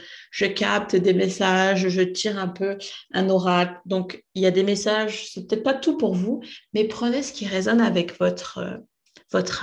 capte 0.46 0.96
des 0.96 1.16
messages, 1.16 1.88
je 1.90 2.02
tire 2.02 2.38
un 2.38 2.48
peu 2.48 2.78
un 3.14 3.30
oracle. 3.30 3.80
Donc, 3.86 4.24
il 4.36 4.44
y 4.44 4.46
a 4.46 4.52
des 4.52 4.64
messages, 4.64 5.32
c'est 5.32 5.48
peut-être 5.48 5.64
pas 5.64 5.74
tout 5.74 5.98
pour 5.98 6.14
vous, 6.14 6.42
mais 6.74 6.84
prenez 6.84 7.24
ce 7.24 7.34
qui 7.34 7.48
résonne 7.48 7.82
avec 7.82 8.20
votre 8.20 8.60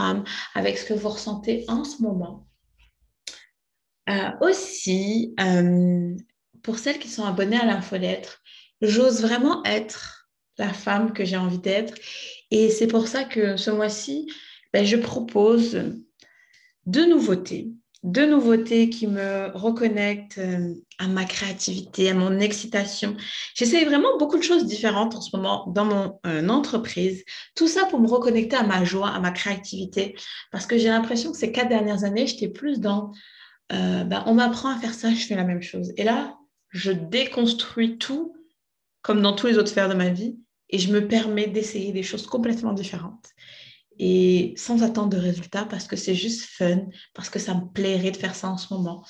âme, 0.01 0.25
avec 0.57 0.77
ce 0.77 0.87
que 0.87 0.95
vous 0.95 1.11
ressentez 1.11 1.65
en 1.69 1.85
ce 1.85 2.03
moment. 2.03 2.49
Euh, 4.11 4.31
aussi, 4.41 5.35
euh, 5.41 6.15
pour 6.63 6.79
celles 6.79 6.99
qui 6.99 7.09
sont 7.09 7.25
abonnées 7.25 7.59
à 7.59 7.65
l'infolettre, 7.65 8.43
j'ose 8.83 9.23
vraiment 9.23 9.65
être 9.65 10.29
la 10.59 10.73
femme 10.73 11.13
que 11.13 11.25
j'ai 11.25 11.37
envie 11.37 11.59
d'être. 11.59 11.95
Et 12.51 12.71
c'est 12.71 12.87
pour 12.87 13.09
ça 13.09 13.25
que 13.25 13.57
ce 13.57 13.71
mois-ci, 13.71 14.31
ben, 14.73 14.85
je 14.85 14.97
propose 14.97 15.83
deux 16.87 17.09
nouveautés. 17.09 17.69
Deux 18.03 18.27
nouveautés 18.27 18.91
qui 18.91 19.07
me 19.07 19.51
reconnectent 19.55 20.37
euh, 20.37 20.75
à 20.99 21.09
ma 21.09 21.25
créativité, 21.25 22.11
à 22.11 22.15
mon 22.15 22.39
excitation. 22.39 23.17
J'essaye 23.55 23.87
vraiment 23.87 24.19
beaucoup 24.19 24.37
de 24.37 24.43
choses 24.43 24.67
différentes 24.67 25.15
en 25.15 25.23
ce 25.23 25.35
moment 25.35 25.73
dans 25.75 25.87
mon 25.87 26.49
entreprise. 26.51 27.25
Tout 27.57 27.67
ça 27.67 27.87
pour 27.87 28.01
me 28.01 28.07
reconnecter 28.07 28.57
à 28.57 28.63
ma 28.63 28.85
joie, 28.85 29.09
à 29.09 29.21
ma 29.21 29.31
créativité. 29.31 30.15
Parce 30.53 30.67
que 30.67 30.77
j'ai 30.77 30.89
l'impression 30.89 31.33
que 31.33 31.39
ces 31.39 31.51
quatre 31.51 31.71
dernières 31.71 32.05
années, 32.05 32.27
j'étais 32.27 32.49
plus 32.49 32.79
dans 32.79 33.11
euh, 33.75 34.05
bah, 34.05 34.25
on 34.27 34.35
m'apprend 34.35 34.71
à 34.71 34.79
faire 34.79 34.95
ça, 34.95 35.11
je 35.13 35.27
fais 35.27 35.37
la 35.37 35.45
même 35.45 35.63
chose. 35.63 35.93
Et 35.97 36.05
là, 36.05 36.39
je 36.71 36.93
déconstruis 36.93 37.99
tout 37.99 38.35
comme 39.03 39.21
dans 39.21 39.35
tous 39.35 39.49
les 39.49 39.59
autres 39.59 39.69
sphères 39.69 39.89
de 39.89 39.95
ma 39.95 40.09
vie 40.09 40.39
et 40.71 40.79
je 40.79 40.93
me 40.93 41.07
permets 41.07 41.47
d'essayer 41.47 41.93
des 41.93 42.03
choses 42.03 42.27
complètement 42.27 42.73
différentes 42.73 43.29
et 43.99 44.55
sans 44.57 44.83
attendre 44.83 45.11
de 45.11 45.19
résultats 45.19 45.65
parce 45.65 45.87
que 45.87 45.97
c'est 45.97 46.15
juste 46.15 46.43
fun, 46.43 46.87
parce 47.15 47.31
que 47.31 47.39
ça 47.39 47.55
me 47.55 47.73
plairait 47.73 48.11
de 48.11 48.17
faire 48.17 48.35
ça 48.35 48.49
en 48.49 48.59
ce 48.59 48.73
moment. 48.73 49.05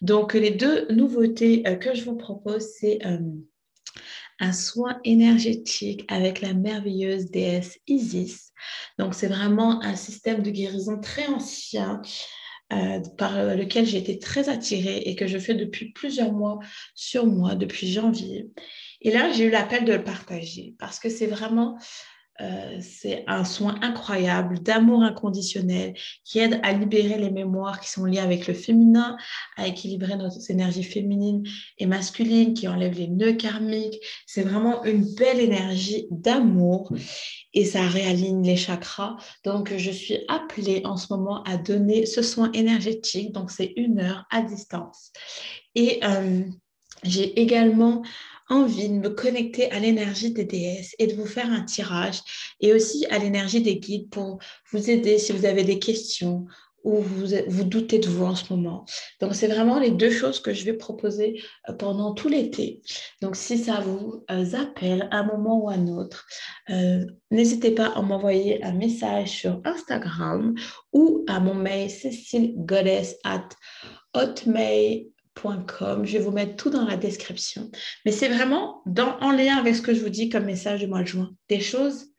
Donc, 0.00 0.34
les 0.34 0.50
deux 0.50 0.86
nouveautés 0.92 1.62
euh, 1.66 1.74
que 1.74 1.94
je 1.94 2.04
vous 2.04 2.16
propose, 2.16 2.64
c'est 2.78 3.04
euh, 3.04 3.18
un 4.38 4.52
soin 4.52 5.00
énergétique 5.04 6.04
avec 6.08 6.40
la 6.40 6.54
merveilleuse 6.54 7.30
déesse 7.30 7.78
Isis. 7.86 8.52
Donc, 8.98 9.14
c'est 9.14 9.26
vraiment 9.26 9.82
un 9.82 9.96
système 9.96 10.42
de 10.42 10.50
guérison 10.50 11.00
très 11.00 11.26
ancien 11.26 12.00
euh, 12.72 13.00
par 13.16 13.56
lequel 13.56 13.86
j'ai 13.86 13.98
été 13.98 14.18
très 14.18 14.48
attirée 14.48 14.98
et 14.98 15.16
que 15.16 15.26
je 15.26 15.38
fais 15.38 15.54
depuis 15.54 15.92
plusieurs 15.92 16.32
mois 16.32 16.58
sur 16.94 17.26
moi, 17.26 17.54
depuis 17.54 17.90
janvier. 17.90 18.50
Et 19.00 19.10
là, 19.10 19.32
j'ai 19.32 19.44
eu 19.44 19.50
l'appel 19.50 19.84
de 19.84 19.92
le 19.92 20.04
partager 20.04 20.74
parce 20.78 20.98
que 20.98 21.08
c'est 21.08 21.26
vraiment 21.26 21.78
euh, 22.40 22.78
c'est 22.80 23.24
un 23.26 23.44
soin 23.44 23.76
incroyable 23.82 24.60
d'amour 24.60 25.02
inconditionnel 25.02 25.94
qui 26.24 26.38
aide 26.38 26.60
à 26.62 26.72
libérer 26.72 27.18
les 27.18 27.30
mémoires 27.30 27.80
qui 27.80 27.88
sont 27.88 28.04
liées 28.04 28.20
avec 28.20 28.46
le 28.46 28.54
féminin, 28.54 29.16
à 29.56 29.66
équilibrer 29.66 30.16
notre 30.16 30.38
énergie 30.50 30.84
féminine 30.84 31.42
et 31.78 31.86
masculine, 31.86 32.54
qui 32.54 32.68
enlève 32.68 32.94
les 32.94 33.08
nœuds 33.08 33.32
karmiques. 33.32 33.98
C'est 34.26 34.42
vraiment 34.42 34.84
une 34.84 35.04
belle 35.14 35.40
énergie 35.40 36.06
d'amour 36.10 36.92
et 37.54 37.64
ça 37.64 37.82
réaligne 37.82 38.44
les 38.46 38.56
chakras. 38.56 39.16
Donc, 39.44 39.76
je 39.76 39.90
suis 39.90 40.18
appelée 40.28 40.82
en 40.84 40.96
ce 40.96 41.12
moment 41.12 41.42
à 41.42 41.56
donner 41.56 42.06
ce 42.06 42.22
soin 42.22 42.52
énergétique. 42.52 43.32
Donc, 43.32 43.50
c'est 43.50 43.72
une 43.76 43.98
heure 43.98 44.26
à 44.30 44.42
distance. 44.42 45.12
Et 45.74 45.98
euh, 46.04 46.42
j'ai 47.02 47.40
également 47.40 48.02
envie 48.48 48.88
de 48.88 48.94
me 48.94 49.10
connecter 49.10 49.70
à 49.70 49.78
l'énergie 49.78 50.32
des 50.32 50.44
déesses 50.44 50.94
et 50.98 51.06
de 51.06 51.14
vous 51.14 51.26
faire 51.26 51.50
un 51.50 51.62
tirage 51.62 52.20
et 52.60 52.72
aussi 52.72 53.06
à 53.06 53.18
l'énergie 53.18 53.62
des 53.62 53.76
guides 53.76 54.10
pour 54.10 54.38
vous 54.72 54.90
aider 54.90 55.18
si 55.18 55.32
vous 55.32 55.44
avez 55.44 55.64
des 55.64 55.78
questions 55.78 56.46
ou 56.84 57.00
vous, 57.00 57.26
vous 57.48 57.64
doutez 57.64 57.98
de 57.98 58.08
vous 58.08 58.24
en 58.24 58.34
ce 58.34 58.52
moment. 58.52 58.84
Donc, 59.20 59.34
c'est 59.34 59.48
vraiment 59.48 59.78
les 59.78 59.90
deux 59.90 60.10
choses 60.10 60.40
que 60.40 60.54
je 60.54 60.64
vais 60.64 60.72
proposer 60.72 61.42
euh, 61.68 61.72
pendant 61.72 62.14
tout 62.14 62.28
l'été. 62.28 62.82
Donc, 63.20 63.36
si 63.36 63.58
ça 63.58 63.80
vous 63.80 64.24
euh, 64.30 64.54
appelle 64.54 65.08
à 65.10 65.18
un 65.18 65.24
moment 65.24 65.64
ou 65.64 65.68
à 65.68 65.74
un 65.74 65.88
autre, 65.88 66.26
euh, 66.70 67.04
n'hésitez 67.30 67.72
pas 67.72 67.88
à 67.88 68.02
m'envoyer 68.02 68.64
un 68.64 68.72
message 68.72 69.30
sur 69.30 69.60
Instagram 69.64 70.54
ou 70.92 71.24
à 71.28 71.40
mon 71.40 71.54
mail 71.54 71.90
cécilegoddess 71.90 73.16
at 73.24 73.48
je 76.04 76.12
vais 76.12 76.24
vous 76.24 76.30
mettre 76.30 76.56
tout 76.56 76.70
dans 76.70 76.84
la 76.84 76.96
description. 76.96 77.70
Mais 78.04 78.12
c'est 78.12 78.28
vraiment 78.28 78.82
en 78.86 79.32
lien 79.32 79.56
avec 79.56 79.74
ce 79.74 79.82
que 79.82 79.94
je 79.94 80.00
vous 80.00 80.10
dis 80.10 80.28
comme 80.28 80.44
message 80.44 80.80
du 80.80 80.86
mois 80.86 81.02
de 81.02 81.06
juin. 81.06 81.30
Des 81.48 81.60
choses 81.60 82.12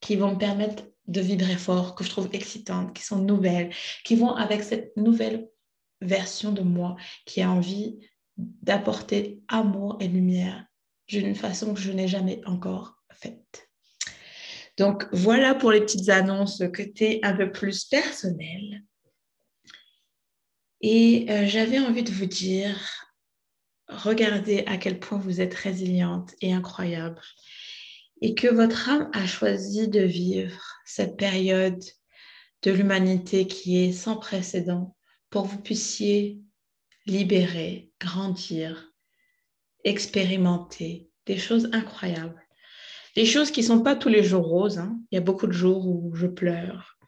qui 0.00 0.16
vont 0.16 0.32
me 0.32 0.38
permettre 0.38 0.84
de 1.06 1.20
vibrer 1.20 1.56
fort, 1.56 1.94
que 1.94 2.04
je 2.04 2.10
trouve 2.10 2.28
excitantes, 2.32 2.94
qui 2.94 3.02
sont 3.02 3.18
nouvelles, 3.18 3.70
qui 4.04 4.16
vont 4.16 4.34
avec 4.34 4.62
cette 4.62 4.96
nouvelle 4.96 5.48
version 6.00 6.52
de 6.52 6.62
moi 6.62 6.96
qui 7.26 7.42
a 7.42 7.50
envie 7.50 7.98
d'apporter 8.36 9.40
amour 9.48 9.96
et 10.00 10.08
lumière 10.08 10.66
d'une 11.08 11.34
façon 11.34 11.74
que 11.74 11.80
je 11.80 11.92
n'ai 11.92 12.08
jamais 12.08 12.40
encore 12.46 12.96
faite. 13.12 13.68
Donc 14.76 15.06
voilà 15.12 15.54
pour 15.54 15.70
les 15.70 15.80
petites 15.80 16.08
annonces 16.08 16.62
côté 16.74 17.20
un 17.22 17.34
peu 17.34 17.52
plus 17.52 17.84
personnel. 17.84 18.82
Et 20.86 21.24
euh, 21.30 21.46
j'avais 21.46 21.78
envie 21.78 22.02
de 22.02 22.10
vous 22.10 22.26
dire, 22.26 22.76
regardez 23.88 24.64
à 24.66 24.76
quel 24.76 25.00
point 25.00 25.16
vous 25.16 25.40
êtes 25.40 25.54
résiliente 25.54 26.34
et 26.42 26.52
incroyable. 26.52 27.22
Et 28.20 28.34
que 28.34 28.48
votre 28.48 28.90
âme 28.90 29.08
a 29.14 29.26
choisi 29.26 29.88
de 29.88 30.02
vivre 30.02 30.60
cette 30.84 31.16
période 31.16 31.82
de 32.64 32.70
l'humanité 32.70 33.46
qui 33.46 33.78
est 33.78 33.92
sans 33.92 34.18
précédent 34.18 34.94
pour 35.30 35.44
que 35.44 35.52
vous 35.52 35.62
puissiez 35.62 36.38
libérer, 37.06 37.90
grandir, 37.98 38.92
expérimenter 39.84 41.08
des 41.24 41.38
choses 41.38 41.70
incroyables. 41.72 42.46
Des 43.16 43.24
choses 43.24 43.50
qui 43.50 43.62
ne 43.62 43.66
sont 43.68 43.80
pas 43.80 43.96
tous 43.96 44.10
les 44.10 44.22
jours 44.22 44.44
roses. 44.44 44.76
Hein. 44.76 45.00
Il 45.10 45.14
y 45.14 45.18
a 45.18 45.22
beaucoup 45.22 45.46
de 45.46 45.52
jours 45.52 45.88
où 45.88 46.14
je 46.14 46.26
pleure, 46.26 46.98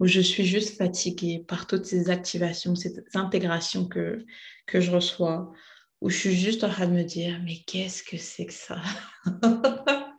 où 0.00 0.06
je 0.06 0.20
suis 0.20 0.44
juste 0.44 0.76
fatiguée 0.76 1.44
par 1.46 1.66
toutes 1.66 1.86
ces 1.86 2.10
activations, 2.10 2.74
ces 2.74 2.94
intégrations 3.14 3.86
que, 3.86 4.24
que 4.66 4.80
je 4.80 4.90
reçois, 4.90 5.52
où 6.00 6.10
je 6.10 6.16
suis 6.16 6.34
juste 6.34 6.64
en 6.64 6.68
train 6.68 6.86
de 6.86 6.92
me 6.92 7.04
dire, 7.04 7.40
mais 7.44 7.58
qu'est-ce 7.66 8.02
que 8.02 8.16
c'est 8.16 8.46
que 8.46 8.52
ça? 8.52 8.80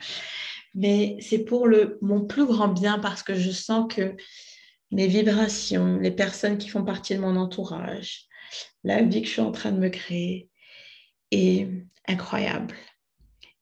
Mais 0.75 1.17
c'est 1.21 1.43
pour 1.43 1.67
le, 1.67 1.97
mon 2.01 2.25
plus 2.25 2.45
grand 2.45 2.67
bien 2.67 2.99
parce 2.99 3.23
que 3.23 3.33
je 3.33 3.49
sens 3.49 3.91
que 3.91 4.15
mes 4.91 5.07
vibrations, 5.07 5.97
les 5.97 6.11
personnes 6.11 6.59
qui 6.59 6.69
font 6.69 6.83
partie 6.83 7.15
de 7.15 7.19
mon 7.19 7.35
entourage, 7.35 8.25
la 8.83 9.01
vie 9.01 9.21
que 9.21 9.27
je 9.27 9.33
suis 9.33 9.41
en 9.41 9.51
train 9.51 9.71
de 9.71 9.79
me 9.79 9.89
créer 9.89 10.49
est 11.31 11.67
incroyable. 12.07 12.75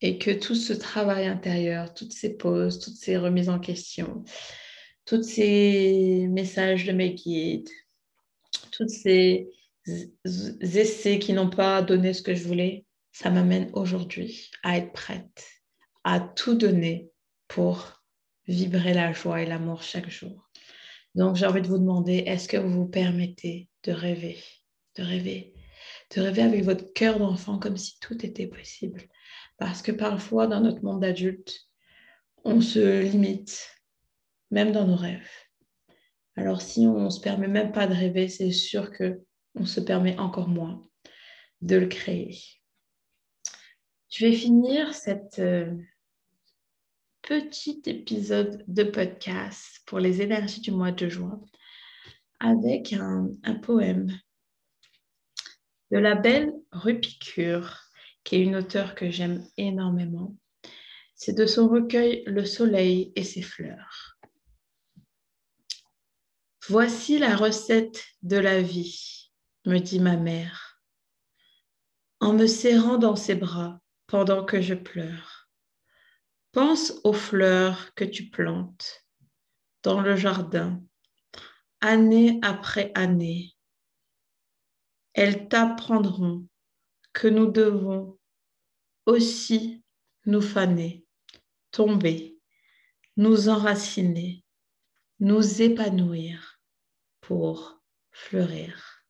Et 0.02 0.18
que 0.18 0.32
tout 0.32 0.56
ce 0.56 0.74
travail 0.74 1.26
intérieur, 1.26 1.94
toutes 1.94 2.12
ces 2.12 2.36
pauses, 2.36 2.80
toutes 2.80 2.98
ces 2.98 3.18
remises 3.18 3.50
en 3.50 3.60
question, 3.60 4.26
tous 5.06 5.24
ces 5.24 6.28
messages 6.30 6.86
de 6.86 6.92
mes 6.92 7.14
guides, 7.14 7.70
tous 8.72 8.88
ces 8.88 9.48
essais 10.62 11.20
qui 11.20 11.34
n'ont 11.34 11.50
pas 11.50 11.82
donné 11.82 12.14
ce 12.14 12.22
que 12.22 12.34
je 12.34 12.44
voulais, 12.44 12.86
ça 13.12 13.30
m'amène 13.30 13.70
aujourd'hui 13.74 14.50
à 14.64 14.78
être 14.78 14.92
prête, 14.92 15.48
à 16.04 16.20
tout 16.20 16.56
donner 16.56 17.10
pour 17.48 18.02
vibrer 18.48 18.94
la 18.94 19.14
joie 19.14 19.42
et 19.42 19.46
l'amour 19.46 19.84
chaque 19.84 20.10
jour. 20.10 20.50
Donc 21.14 21.36
j'ai 21.36 21.46
envie 21.46 21.62
de 21.62 21.68
vous 21.68 21.78
demander, 21.78 22.24
est-ce 22.26 22.48
que 22.48 22.58
vous 22.58 22.72
vous 22.72 22.88
permettez 22.88 23.70
de 23.84 23.92
rêver, 23.92 24.38
de 24.98 25.04
rêver, 25.04 25.54
de 26.16 26.22
rêver 26.22 26.42
avec 26.42 26.64
votre 26.64 26.92
cœur 26.94 27.20
d'enfant 27.20 27.60
comme 27.60 27.78
si 27.78 28.00
tout 28.00 28.26
était 28.26 28.48
possible? 28.48 29.04
Parce 29.58 29.82
que 29.82 29.92
parfois 29.92 30.48
dans 30.48 30.60
notre 30.60 30.84
monde 30.84 31.02
d'adulte, 31.02 31.70
on 32.44 32.60
se 32.60 33.02
limite 33.02 33.75
même 34.56 34.72
dans 34.72 34.88
nos 34.88 34.96
rêves. 34.96 35.30
Alors 36.38 36.62
si 36.62 36.88
on 36.88 37.02
ne 37.02 37.10
se 37.10 37.20
permet 37.20 37.50
même 37.50 37.74
pas 37.74 37.88
de 37.88 37.94
rêver, 37.94 38.30
c'est 38.30 38.54
sûr 38.54 38.90
que 38.90 39.22
on 39.54 39.66
se 39.66 39.82
permet 39.82 40.18
encore 40.18 40.48
moins. 40.48 40.82
de 41.62 41.78
le 41.78 41.88
créer. 41.88 42.38
Je 44.10 44.26
vais 44.26 44.34
finir 44.34 44.94
cet 44.94 45.40
euh, 45.40 45.74
petit 47.22 47.82
épisode 47.86 48.64
de 48.68 48.84
podcast 48.84 49.82
pour 49.86 50.00
les 50.00 50.22
énergies 50.22 50.62
du 50.62 50.72
mois 50.72 50.92
de 50.92 51.10
juin 51.10 51.42
avec 52.40 52.94
un, 52.94 53.30
un 53.44 53.56
poème 53.56 54.08
de 55.92 55.98
la 55.98 56.16
belle 56.16 56.54
Rupicure, 56.72 57.80
qui 58.24 58.36
est 58.36 58.44
une 58.44 58.58
auteure 58.58 58.96
que 58.96 59.10
j'aime 59.10 59.46
énormément. 59.58 60.36
C'est 61.16 61.38
de 61.38 61.46
son 61.46 61.68
recueil 61.68 62.24
Le 62.26 62.46
soleil 62.46 63.12
et 63.16 63.24
ses 63.24 63.42
fleurs. 63.42 64.15
Voici 66.68 67.20
la 67.20 67.36
recette 67.36 68.04
de 68.24 68.38
la 68.38 68.60
vie, 68.60 69.30
me 69.66 69.78
dit 69.78 70.00
ma 70.00 70.18
mère, 70.18 70.82
en 72.20 72.34
me 72.34 72.48
serrant 72.48 72.98
dans 72.98 73.16
ses 73.16 73.36
bras 73.36 73.80
pendant 74.08 74.44
que 74.44 74.60
je 74.62 74.74
pleure. 74.74 75.48
Pense 76.54 76.94
aux 77.04 77.14
fleurs 77.14 77.94
que 77.94 78.04
tu 78.04 78.32
plantes 78.32 79.06
dans 79.84 80.02
le 80.02 80.16
jardin, 80.16 80.82
année 81.82 82.40
après 82.42 82.92
année. 82.96 83.56
Elles 85.14 85.48
t'apprendront 85.48 86.48
que 87.14 87.28
nous 87.28 87.52
devons 87.52 88.18
aussi 89.06 89.84
nous 90.26 90.42
faner, 90.42 91.06
tomber, 91.70 92.40
nous 93.18 93.50
enraciner, 93.50 94.44
nous 95.20 95.62
épanouir 95.62 96.55
pour 97.28 97.82
fleurir. 98.12 99.04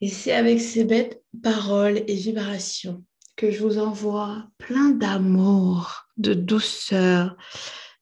Et 0.00 0.08
c'est 0.08 0.32
avec 0.32 0.60
ces 0.60 0.84
bêtes 0.84 1.22
paroles 1.42 2.02
et 2.08 2.14
vibrations 2.14 3.04
que 3.36 3.50
je 3.50 3.62
vous 3.62 3.78
envoie 3.78 4.48
plein 4.58 4.90
d'amour, 4.90 6.06
de 6.16 6.34
douceur, 6.34 7.36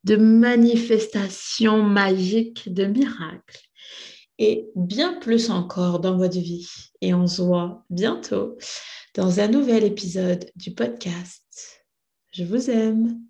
de 0.05 0.17
manifestations 0.17 1.83
magiques, 1.83 2.73
de 2.73 2.87
miracles 2.87 3.61
et 4.38 4.71
bien 4.75 5.21
plus 5.21 5.50
encore 5.50 6.00
dans 6.00 6.17
votre 6.17 6.38
vie. 6.38 6.69
Et 7.02 7.12
on 7.12 7.26
se 7.26 7.43
voit 7.43 7.85
bientôt 7.90 8.57
dans 9.14 9.40
un 9.40 9.49
nouvel 9.49 9.85
épisode 9.85 10.50
du 10.57 10.73
podcast. 10.73 11.85
Je 12.33 12.45
vous 12.45 12.71
aime. 12.71 13.30